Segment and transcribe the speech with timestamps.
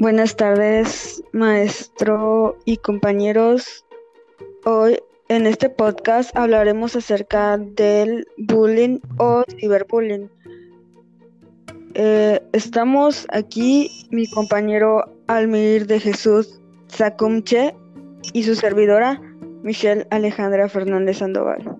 [0.00, 3.84] Buenas tardes, maestro y compañeros.
[4.64, 4.98] Hoy
[5.28, 10.30] en este podcast hablaremos acerca del bullying o ciberbullying.
[11.92, 17.74] Eh, estamos aquí mi compañero Almir de Jesús Zacumche
[18.32, 19.20] y su servidora
[19.62, 21.76] Michelle Alejandra Fernández Sandoval.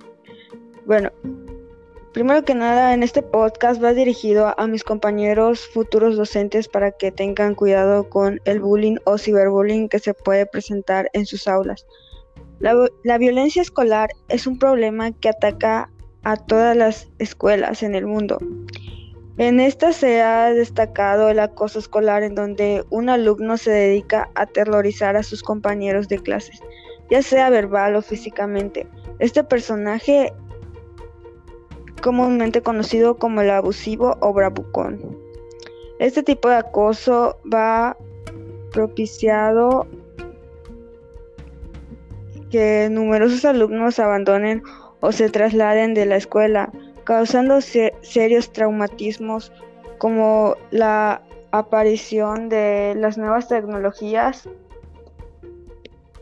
[0.84, 1.10] Bueno,
[2.12, 7.12] Primero que nada, en este podcast va dirigido a mis compañeros futuros docentes para que
[7.12, 11.86] tengan cuidado con el bullying o ciberbullying que se puede presentar en sus aulas.
[12.58, 15.88] La, violencia escolar es un problema que ataca
[16.24, 18.38] a todas las escuelas en el mundo.
[19.38, 24.42] En esta se ha destacado el acoso escolar en donde un alumno se dedica a
[24.42, 26.60] aterrorizar a sus compañeros de clases,
[27.08, 28.88] ya sea verbal o físicamente.
[29.20, 30.34] Este personaje
[32.00, 35.18] comúnmente conocido como el abusivo o bravucón.
[35.98, 37.96] Este tipo de acoso va
[38.72, 39.86] propiciado
[42.50, 44.62] que numerosos alumnos abandonen
[45.00, 46.72] o se trasladen de la escuela,
[47.04, 49.52] causando serios traumatismos
[49.98, 54.48] como la aparición de las nuevas tecnologías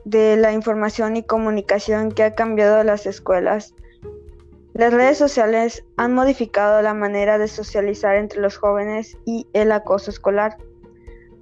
[0.05, 3.75] de la información y comunicación que ha cambiado las escuelas
[4.79, 10.09] las redes sociales han modificado la manera de socializar entre los jóvenes y el acoso
[10.09, 10.57] escolar.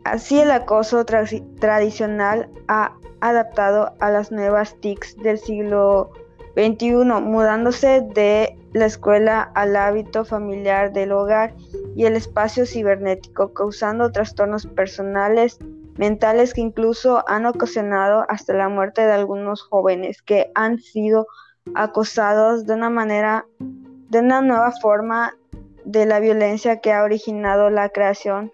[0.05, 6.13] Así el acoso tradicional ha adaptado a las nuevas TICs del siglo
[6.55, 11.53] XXI, mudándose de la escuela al hábito familiar del hogar
[11.95, 15.59] y el espacio cibernético, causando trastornos personales,
[15.99, 21.27] mentales que incluso han ocasionado hasta la muerte de algunos jóvenes que han sido
[21.75, 25.37] acosados de una manera, de una nueva forma
[25.85, 28.53] de la violencia que ha originado la creación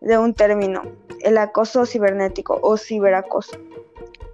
[0.00, 0.82] de un término,
[1.20, 3.56] el acoso cibernético o ciberacoso,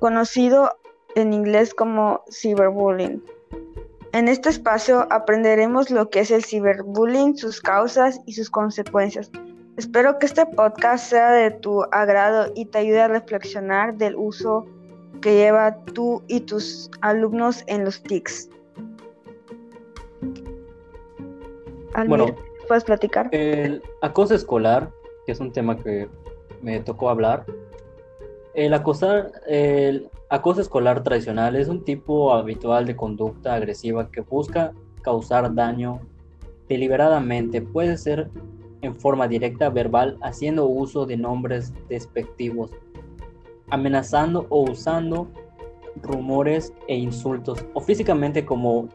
[0.01, 0.73] conocido
[1.15, 3.23] en inglés como cyberbullying.
[4.13, 9.31] En este espacio aprenderemos lo que es el ciberbullying, sus causas y sus consecuencias.
[9.77, 14.67] Espero que este podcast sea de tu agrado y te ayude a reflexionar del uso
[15.21, 18.51] que lleva tú y tus alumnos en los TICs.
[22.07, 22.27] bueno,
[22.67, 23.29] ¿puedes platicar?
[23.33, 24.91] El acoso escolar,
[25.27, 26.09] que es un tema que
[26.63, 27.45] me tocó hablar.
[28.55, 34.73] El, acosar, el acoso escolar tradicional es un tipo habitual de conducta agresiva que busca
[35.03, 36.01] causar daño
[36.69, 37.63] deliberadamente.
[37.63, 38.31] Puede ser
[38.83, 42.71] en forma directa, verbal, haciendo uso de nombres despectivos,
[43.71, 45.29] amenazando o usando
[46.03, 48.89] rumores e insultos, o físicamente como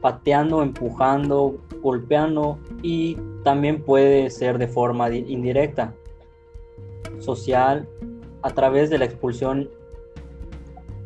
[0.00, 5.94] pateando, empujando, golpeando y también puede ser de forma indirecta,
[7.18, 7.88] social,
[8.42, 9.68] a través de la expulsión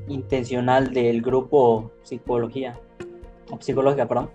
[0.08, 2.78] intencional del grupo psicología
[3.50, 4.30] o psicológica, perdón.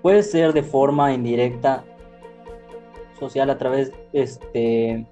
[0.00, 1.84] Puede ser de forma indirecta,
[3.18, 5.06] social a través este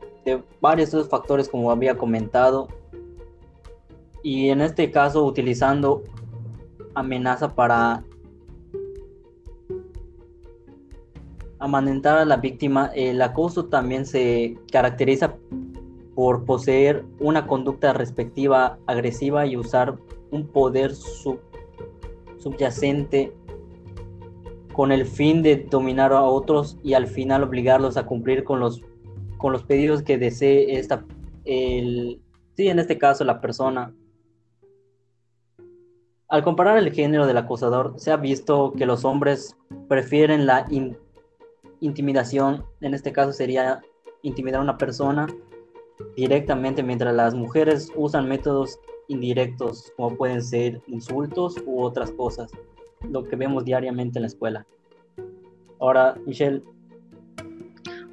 [0.60, 2.68] varios de factores como había comentado.
[4.22, 6.02] Y en este caso utilizando
[6.94, 8.04] amenaza para
[11.58, 15.36] amamantar a la víctima, el acoso también se caracteriza
[16.14, 19.97] por poseer una conducta respectiva agresiva y usar
[20.30, 20.94] un poder
[22.38, 23.32] subyacente
[24.72, 28.82] con el fin de dominar a otros y al final obligarlos a cumplir con los
[29.40, 31.04] con los pedidos que desee esta,
[31.44, 32.20] el,
[32.56, 33.94] sí, en este caso la persona.
[36.28, 39.56] Al comparar el género del acosador, se ha visto que los hombres
[39.88, 40.66] prefieren la
[41.80, 43.80] intimidación, en este caso sería
[44.22, 45.26] intimidar a una persona
[46.16, 52.52] directamente, mientras las mujeres usan métodos indirectos, como pueden ser insultos u otras cosas,
[53.09, 54.66] lo que vemos diariamente en la escuela.
[55.80, 56.62] Ahora, Michelle.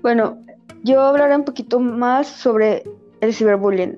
[0.02, 0.44] Bueno,
[0.84, 2.84] yo hablaré un poquito más sobre
[3.22, 3.98] el ciberbullying.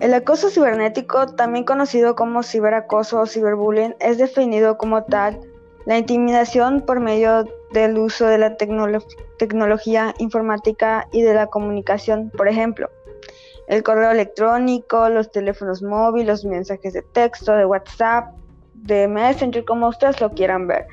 [0.00, 5.40] El acoso cibernético, también conocido como ciberacoso o ciberbullying, es definido como tal
[5.86, 12.48] la intimidación por medio del uso de la tecnología informática y de la comunicación, por
[12.48, 12.88] ejemplo,
[13.66, 18.32] el correo electrónico, los teléfonos móviles, los mensajes de texto, de WhatsApp,
[18.74, 20.86] de Messenger, como ustedes lo quieran ver,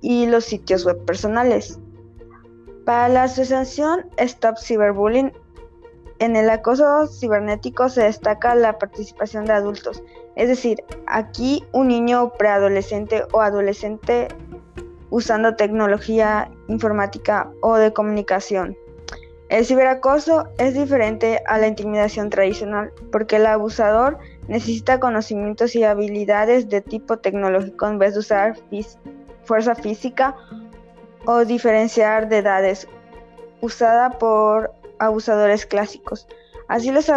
[0.00, 1.78] y los sitios web personales.
[2.84, 5.32] Para la asociación Stop Cyberbullying,
[6.18, 10.02] en el acoso cibernético se destaca la participación de adultos,
[10.36, 14.28] es decir, aquí un niño preadolescente o adolescente
[15.10, 18.76] usando tecnología informática o de comunicación.
[19.48, 24.18] El ciberacoso es diferente a la intimidación tradicional porque el abusador
[24.48, 28.56] necesita conocimientos y habilidades de tipo tecnológico en vez de usar
[29.44, 30.34] fuerza física
[31.24, 32.88] o diferenciar de edades
[33.60, 36.26] usada por abusadores clásicos.
[36.68, 37.10] Así los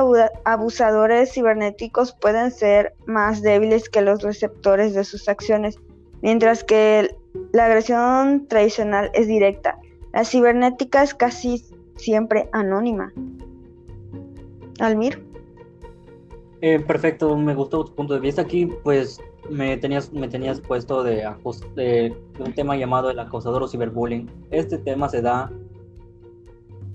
[0.44, 5.78] abusadores cibernéticos pueden ser más débiles que los receptores de sus acciones,
[6.22, 7.16] mientras que
[7.54, 9.78] la agresión tradicional es directa.
[10.13, 11.63] La cibernética es casi
[11.96, 13.13] siempre anónima.
[14.80, 15.24] Almir.
[16.62, 21.04] Eh, perfecto, me gustó tu punto de vista aquí, pues me tenías, me tenías puesto
[21.04, 21.28] de,
[21.75, 24.30] de, un tema llamado el acosador o ciberbullying.
[24.52, 25.52] Este tema se da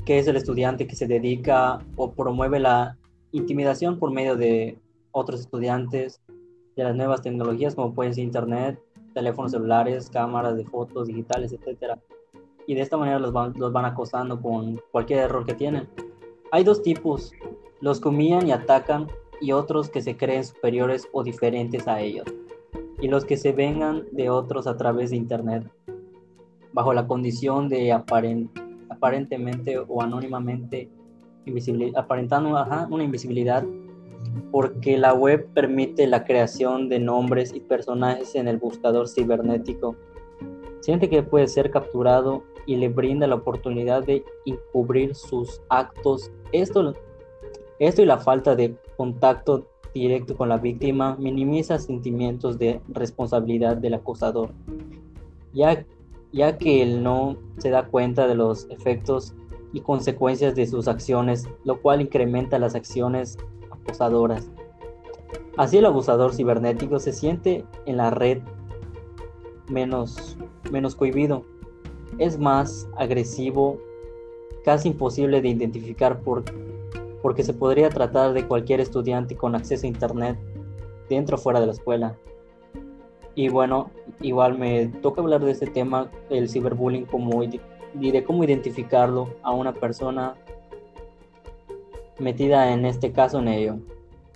[0.06, 2.96] que es el estudiante que se dedica o promueve la
[3.32, 4.78] intimidación por medio de
[5.12, 6.20] otros estudiantes
[6.76, 8.80] de las nuevas tecnologías como pueden ser internet,
[9.14, 11.98] teléfonos celulares, cámaras de fotos digitales, etcétera.
[12.66, 15.88] Y de esta manera los van, los van acosando con cualquier error que tienen.
[16.52, 17.32] Hay dos tipos,
[17.80, 19.06] los humillan y atacan
[19.40, 22.26] y otros que se creen superiores o diferentes a ellos,
[23.00, 25.64] y los que se vengan de otros a través de internet,
[26.72, 30.90] bajo la condición de aparentar aparentemente o anónimamente
[31.96, 32.50] aparentando
[32.90, 33.64] una invisibilidad
[34.52, 39.96] porque la web permite la creación de nombres y personajes en el buscador cibernético.
[40.80, 46.30] Siente que puede ser capturado y le brinda la oportunidad de encubrir sus actos.
[46.52, 46.94] Esto,
[47.78, 53.94] esto y la falta de contacto directo con la víctima minimiza sentimientos de responsabilidad del
[53.94, 54.50] acosador,
[55.54, 55.86] ya
[56.32, 59.34] ya que él no se da cuenta de los efectos
[59.72, 63.38] y consecuencias de sus acciones, lo cual incrementa las acciones
[63.70, 64.50] acosadoras.
[65.56, 68.42] Así el abusador cibernético se siente en la red
[69.70, 70.36] menos,
[70.70, 71.46] menos cohibido,
[72.18, 73.78] es más agresivo,
[74.62, 76.44] casi imposible de identificar por,
[77.22, 80.38] porque se podría tratar de cualquier estudiante con acceso a Internet
[81.08, 82.16] dentro o fuera de la escuela.
[83.34, 83.90] Y bueno,
[84.20, 89.72] igual me toca hablar de este tema, el ciberbullying, como, de cómo identificarlo a una
[89.72, 90.34] persona
[92.18, 93.78] metida en este caso en ello.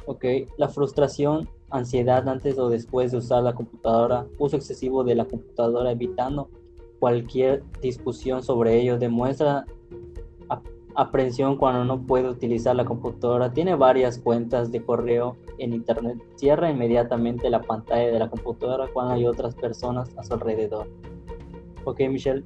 [0.06, 0.24] Ok,
[0.56, 5.92] la frustración, ansiedad antes o después de usar la computadora, uso excesivo de la computadora
[5.92, 6.48] evitando
[7.00, 9.66] cualquier discusión sobre ello, demuestra
[10.96, 16.70] aprensión cuando no puede utilizar la computadora, tiene varias cuentas de correo en internet, cierra
[16.70, 20.88] inmediatamente la pantalla de la computadora cuando hay otras personas a su alrededor.
[21.84, 22.44] Ok, Michelle.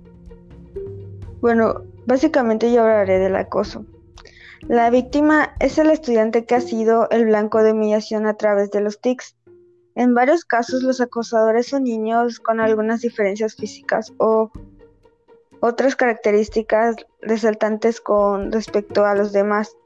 [1.40, 3.84] Bueno, básicamente yo hablaré del acoso.
[4.66, 8.80] La víctima es el estudiante que ha sido el blanco de humillación a través de
[8.80, 9.36] los TICs.
[9.94, 14.50] En varios casos los acosadores son niños con algunas diferencias físicas o
[15.60, 19.76] otras características resaltantes con respecto a los demás.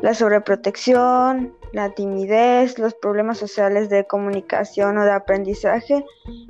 [0.00, 6.04] La sobreprotección, la timidez, los problemas sociales de comunicación o de aprendizaje,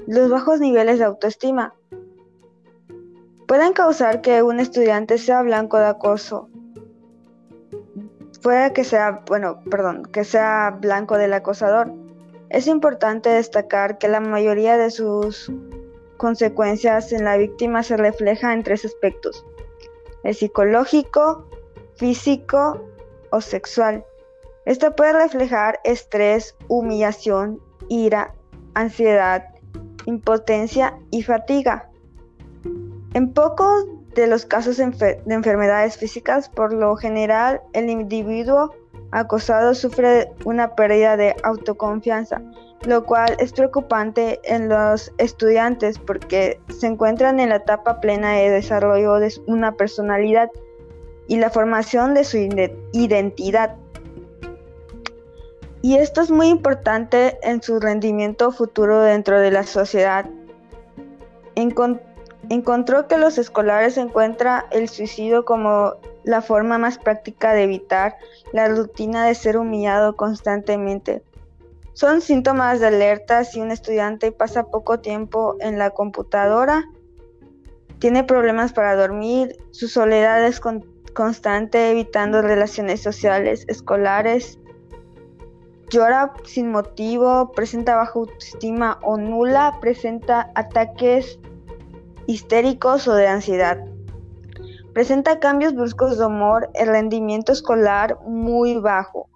[0.06, 1.74] los bajos niveles de autoestima.
[3.46, 6.48] Pueden causar que un estudiante sea blanco de acoso.
[8.42, 11.92] Puede que sea, bueno, perdón, que sea blanco del acosador.
[12.50, 15.50] Es importante destacar que la mayoría de sus
[16.16, 19.44] consecuencias en la víctima se refleja en tres aspectos,
[20.22, 21.48] el psicológico,
[21.96, 22.84] físico
[23.30, 24.04] o sexual.
[24.64, 28.34] Esto puede reflejar estrés, humillación, ira,
[28.74, 29.44] ansiedad,
[30.06, 31.90] impotencia y fatiga.
[33.12, 38.74] En pocos de los casos de enfermedades físicas, por lo general, el individuo
[39.10, 42.42] acosado sufre una pérdida de autoconfianza,
[42.86, 48.50] lo cual es preocupante en los estudiantes porque se encuentran en la etapa plena de
[48.50, 50.50] desarrollo de una personalidad
[51.26, 52.36] y la formación de su
[52.92, 53.76] identidad.
[55.80, 60.26] Y esto es muy importante en su rendimiento futuro dentro de la sociedad.
[61.54, 68.16] encontró que los escolares encuentran el suicidio como la forma más práctica de evitar
[68.52, 71.22] la rutina de ser humillado constantemente
[71.94, 76.84] son síntomas de alerta si un estudiante pasa poco tiempo en la computadora,
[78.00, 80.60] tiene problemas para dormir, su soledad es
[81.14, 84.58] constante evitando relaciones sociales escolares,
[85.88, 91.38] llora sin motivo, presenta baja autoestima o nula, presenta ataques
[92.26, 93.78] histéricos o de ansiedad.
[94.92, 99.28] Presenta cambios bruscos de humor, el rendimiento escolar muy bajo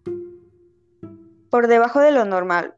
[1.50, 2.74] por debajo de lo normal,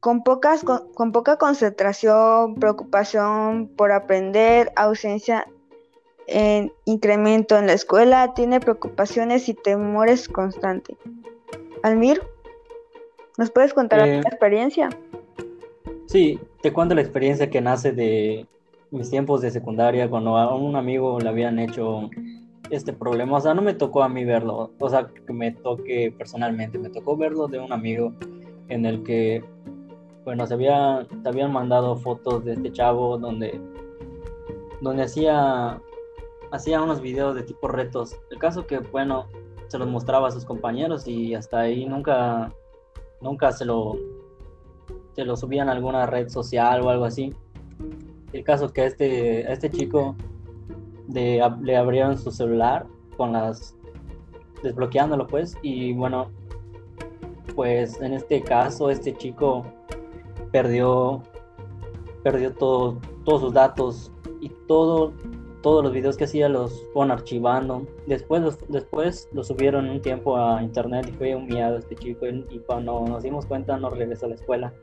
[0.00, 5.46] con, pocas, con, poca concentración, preocupación por aprender, ausencia
[6.26, 10.96] en incremento en la escuela, tiene preocupaciones y temores constantes.
[11.82, 12.22] Almir,
[13.38, 14.88] ¿nos puedes contar la eh, experiencia?
[16.06, 18.46] Sí, te cuento la experiencia que nace de
[18.90, 22.10] mis tiempos de secundaria, cuando a un amigo le habían hecho
[22.70, 23.36] este problema.
[23.36, 26.90] O sea, no me tocó a mí verlo, o sea, que me toque personalmente, me
[26.90, 28.12] tocó verlo de un amigo
[28.68, 29.44] en el que,
[30.24, 33.60] bueno, se, había, se habían mandado fotos de este chavo donde,
[34.80, 35.80] donde hacía
[36.52, 38.16] hacía unos videos de tipo retos.
[38.30, 39.26] El caso que, bueno,
[39.68, 42.52] se los mostraba a sus compañeros y hasta ahí nunca,
[43.20, 43.96] nunca se lo,
[45.14, 47.34] se lo subían a alguna red social o algo así.
[48.32, 50.14] El caso que este, este chico
[51.12, 53.76] de, le abrieron su celular con las
[54.62, 56.30] desbloqueándolo pues y bueno
[57.54, 59.64] pues en este caso este chico
[60.52, 61.22] perdió
[62.22, 65.12] perdió todo, todos sus datos y todo
[65.62, 67.86] todos los videos que hacía los fueron archivando.
[68.06, 72.58] Después los, después lo subieron un tiempo a internet y fue humillado este chico y
[72.66, 74.74] cuando nos dimos cuenta no regresó a la escuela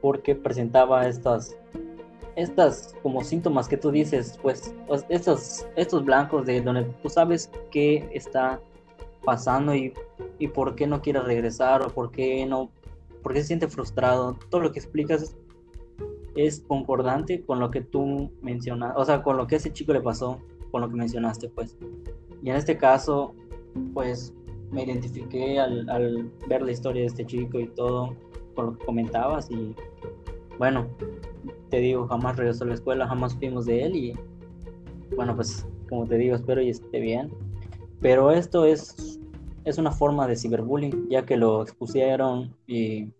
[0.00, 1.56] porque presentaba estas
[2.36, 4.74] estas como síntomas que tú dices, pues
[5.08, 8.60] estos, estos blancos de donde tú sabes qué está
[9.24, 9.92] pasando y,
[10.38, 12.70] y por qué no quiere regresar o por qué no,
[13.22, 14.36] por qué se siente frustrado.
[14.50, 15.36] Todo lo que explicas
[16.36, 20.00] es concordante con lo que tú mencionas, o sea, con lo que ese chico le
[20.00, 20.38] pasó,
[20.70, 21.76] con lo que mencionaste, pues.
[22.42, 23.34] Y en este caso,
[23.94, 24.34] pues
[24.70, 28.14] me identifiqué al, al ver la historia de este chico y todo,
[28.54, 29.74] con lo que comentabas y
[30.58, 30.86] bueno,
[31.70, 34.18] te digo, jamás regresó a la escuela, jamás fuimos de él y
[35.16, 37.30] bueno, pues como te digo, espero y esté bien.
[38.00, 39.18] Pero esto es,
[39.64, 43.12] es una forma de ciberbullying, ya que lo expusieron y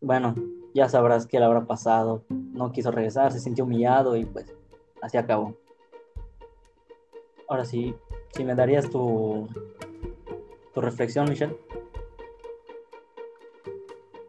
[0.00, 0.34] bueno,
[0.74, 2.22] ya sabrás qué le habrá pasado.
[2.28, 4.46] No quiso regresar, se sintió humillado y pues
[5.02, 5.54] así acabó.
[7.48, 7.94] Ahora sí,
[8.30, 9.48] si me darías tu,
[10.74, 11.56] tu reflexión, Michelle.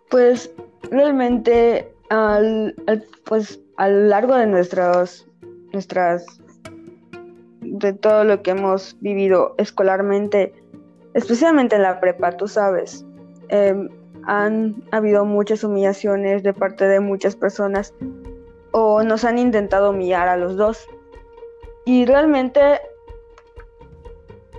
[0.09, 0.53] Pues
[0.89, 2.75] realmente al,
[3.25, 5.27] pues a lo largo de nuestras
[5.73, 6.25] nuestras
[7.61, 10.53] de todo lo que hemos vivido escolarmente,
[11.13, 13.05] especialmente en la prepa, tú sabes,
[13.49, 13.75] eh,
[14.23, 17.93] han habido muchas humillaciones de parte de muchas personas
[18.71, 20.85] o nos han intentado humillar a los dos.
[21.85, 22.79] Y realmente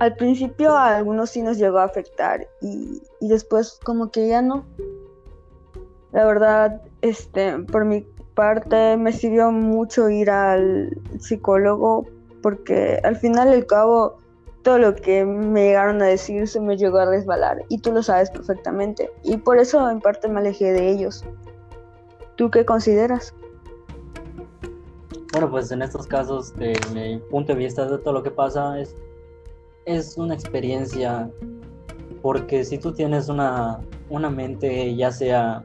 [0.00, 4.64] al principio a algunos sí nos llegó a afectar y, después como que ya no.
[6.12, 12.06] La verdad, este, por mi parte me sirvió mucho ir al psicólogo
[12.42, 14.18] porque al final del cabo
[14.62, 18.02] todo lo que me llegaron a decir se me llegó a resbalar y tú lo
[18.02, 21.24] sabes perfectamente y por eso en parte me alejé de ellos.
[22.36, 23.34] ¿Tú qué consideras?
[25.32, 28.78] Bueno, pues en estos casos, de mi punto de vista de todo lo que pasa,
[28.78, 28.94] es,
[29.84, 31.30] es una experiencia,
[32.22, 35.64] porque si tú tienes una, una mente, ya sea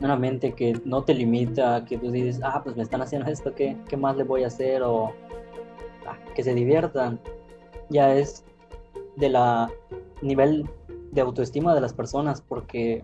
[0.00, 3.54] una mente que no te limita, que tú dices, ah, pues me están haciendo esto,
[3.54, 4.82] ¿qué, qué más le voy a hacer?
[4.82, 5.12] O
[6.06, 7.18] ah, que se diviertan
[7.88, 8.44] ya es
[9.16, 9.70] de la
[10.22, 10.68] nivel
[11.12, 13.02] de autoestima de las personas porque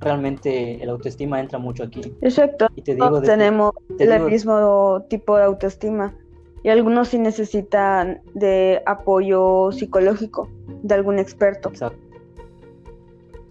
[0.00, 2.14] realmente el autoestima entra mucho aquí.
[2.20, 2.68] Exacto.
[2.76, 6.14] Y te digo tenemos el mismo tipo de autoestima
[6.62, 10.48] y algunos sí necesitan de apoyo psicológico
[10.82, 11.70] de algún experto.
[11.70, 11.98] Exacto.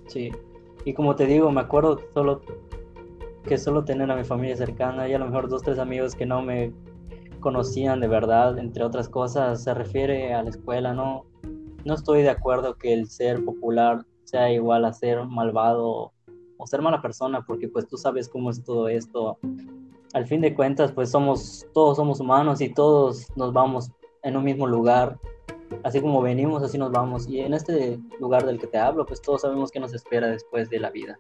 [0.08, 0.32] Sí.
[0.86, 2.42] Y como te digo, me acuerdo solo
[3.44, 6.26] que solo tener a mi familia cercana y a lo mejor dos tres amigos que
[6.26, 6.74] no me
[7.40, 11.26] conocían de verdad, entre otras cosas, se refiere a la escuela, ¿no?
[11.86, 16.12] No estoy de acuerdo que el ser popular sea igual a ser malvado
[16.58, 19.38] o ser mala persona, porque pues tú sabes cómo es todo esto.
[20.14, 23.92] Al fin de cuentas, pues somos, todos somos humanos y todos nos vamos
[24.24, 25.18] en un mismo lugar.
[25.84, 27.28] Así como venimos, así nos vamos.
[27.28, 30.70] Y en este lugar del que te hablo, pues todos sabemos qué nos espera después
[30.70, 31.20] de la vida.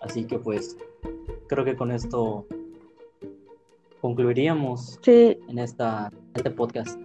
[0.00, 0.76] Así que pues
[1.46, 2.46] creo que con esto
[4.00, 6.98] concluiríamos en esta, este podcast.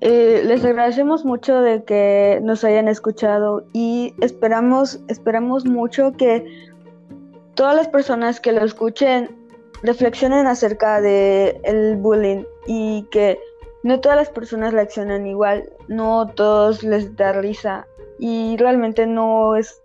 [0.00, 6.44] Eh, les agradecemos mucho de que nos hayan escuchado y esperamos, esperamos mucho que
[7.54, 9.34] todas las personas que lo escuchen
[9.82, 13.38] reflexionen acerca de el bullying y que
[13.86, 17.86] no todas las personas reaccionan igual, no todos les da risa
[18.18, 19.80] y realmente no es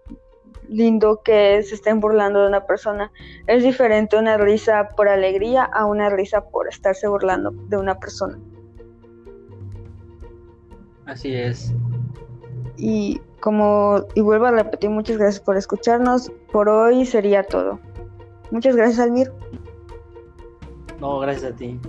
[0.68, 3.12] lindo que se estén burlando de una persona.
[3.46, 8.40] Es diferente una risa por alegría a una risa por estarse burlando de una persona.
[11.06, 11.72] Así es.
[12.78, 16.32] Y como, y vuelvo a repetir, muchas gracias por escucharnos.
[16.52, 17.80] Por hoy sería todo.
[18.50, 19.32] Muchas gracias, Almir.
[21.00, 21.80] No, gracias a ti.